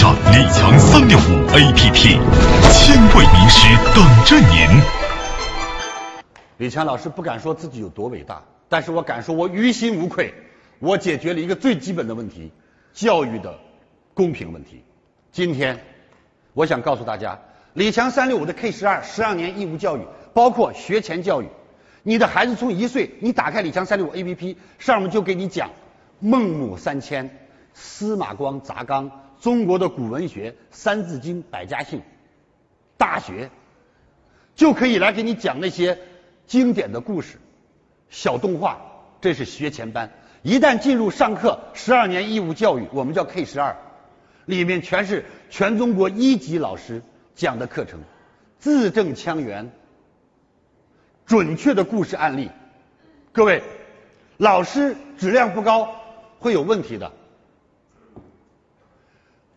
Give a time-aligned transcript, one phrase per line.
[0.00, 1.92] 上李强三六五 APP，
[2.72, 4.82] 千位名师等着您。
[6.56, 10.32] 李强老师不敢说自己有多伟大，但是我敢说，我于心无愧。
[10.78, 12.50] 我解决了一个最基本的问题，
[12.94, 13.58] 教育的
[14.14, 14.82] 公平问题。
[15.32, 15.78] 今天，
[16.54, 17.38] 我想告诉大家，
[17.74, 20.00] 李强三六五的 K 十二十二年义务教育，
[20.32, 21.48] 包括学前教育。
[22.04, 25.68] 你的孩子从一岁，你打开李强三六五 APP，上面就给你讲
[26.20, 27.28] 孟母三迁、
[27.74, 29.10] 司马光砸缸、
[29.40, 32.02] 中国的古文学、三字经、百家姓、
[32.96, 33.50] 大学，
[34.54, 35.98] 就可以来给你讲那些
[36.46, 37.38] 经典的故事、
[38.10, 38.80] 小动画。
[39.20, 40.12] 这是学前班。
[40.42, 43.76] 一旦进入上课，十二年义务教育，我们叫 K 十二，
[44.46, 47.02] 里面全是全中国一级老师
[47.34, 48.00] 讲的课程，
[48.58, 49.70] 字正腔圆。
[51.26, 52.50] 准确的故事案例，
[53.32, 53.62] 各位，
[54.36, 55.94] 老师质量不高
[56.38, 57.12] 会有问题的。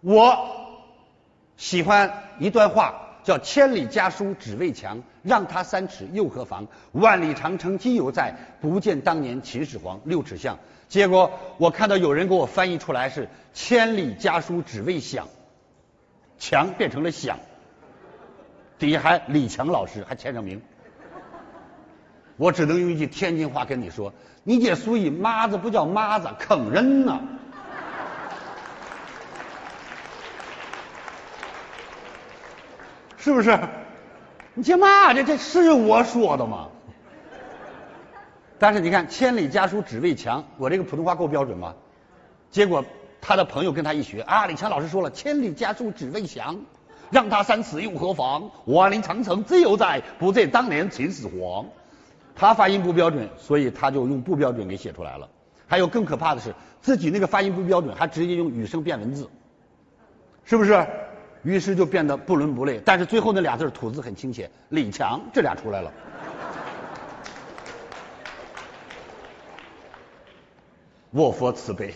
[0.00, 0.36] 我
[1.56, 6.66] 喜欢一段话，叫“千里家书只为墙，让他三尺又何妨？
[6.92, 10.58] 万里长城今犹在，不见当年秦始皇。”六尺巷。
[10.88, 15.28] 结果我看到有人给我翻译出来是“千里家书只为响”，
[16.38, 17.38] 墙变成了响，
[18.78, 20.62] 底下还李强老师还签上名。
[22.38, 27.20] 我只能用一句天津话跟你说：你这属于妈子不叫妈子，坑人呢！
[33.20, 33.56] 是不是？
[34.54, 36.68] 你这嘛这这是我说的吗？
[38.58, 41.74] 但是你看，千里家书只为墙，我这个普通话够标准吗？
[42.50, 42.84] 结果
[43.20, 46.56] 他的朋友跟他一学啊，李强老师说了，千里家书只为墙，
[47.10, 48.50] 让他三尺又何妨？
[48.64, 51.66] 万里长城自由在，不见当年秦始皇。
[52.34, 55.28] 他发音不标准，所以他就用不标准给写出来了。
[55.68, 59.28] 还有更可怕的是，自己那个发音不标准，还直接用语声变文字，
[60.44, 60.86] 是不是？
[61.42, 62.80] 于是就变得不伦不类。
[62.84, 65.92] 但是最后那俩字吐字很清浅，李强这俩出来了。
[71.10, 71.94] 我佛慈悲。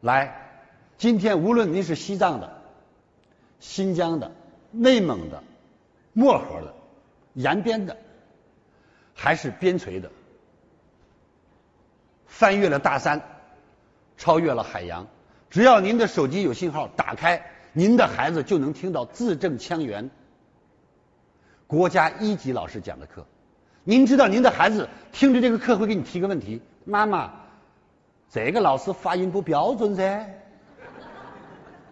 [0.00, 0.62] 来，
[0.98, 2.62] 今天无论您是西藏的、
[3.60, 4.32] 新疆的、
[4.70, 5.42] 内蒙的、
[6.12, 6.74] 漠河的。
[7.34, 7.96] 延边的，
[9.12, 10.08] 还是边陲的，
[12.26, 13.20] 翻越了大山，
[14.16, 15.08] 超越了海洋，
[15.54, 17.40] 只要您的手机有信号，打开，
[17.72, 20.10] 您的孩子就能听到字正腔圆，
[21.68, 23.24] 国家一级老师讲的课。
[23.84, 27.30] 您知道您的孩子听着这个课会给你提个问题：妈妈，
[28.32, 30.26] 这个老师发音不标准噻，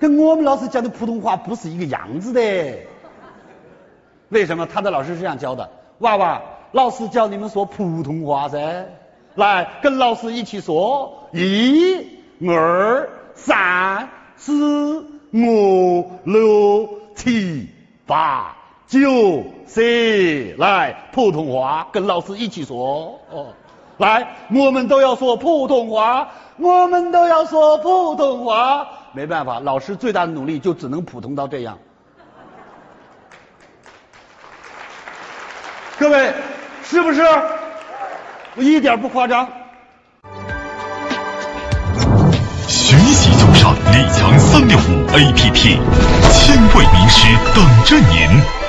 [0.00, 2.40] 跟我们老师讲的普通话不是一个样子的。
[4.30, 5.70] 为什么他的老师是这样教的？
[5.98, 6.42] 娃娃，
[6.72, 8.84] 老师教你们说普通话噻，
[9.36, 17.68] 来跟老师一起说，一、二、三、四、五、六、七、
[18.06, 18.56] 八、
[18.86, 23.48] 九、十，来普通话跟老师一起说哦，
[23.98, 31.78] 来我们都要说普通话，我们都要说普通话，没办法，老师最大的努力就只能普通到这样。
[35.98, 36.32] 各位，
[36.82, 37.22] 是不是？
[38.56, 39.48] 我一点不夸张。
[43.92, 45.78] 李强三六五 APP，
[46.30, 48.63] 千位名师等着您。